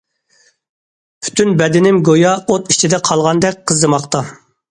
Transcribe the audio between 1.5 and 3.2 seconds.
بەدىنىم گويا ئوت ئىچىدە